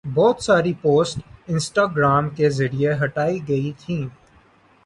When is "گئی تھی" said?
3.47-3.97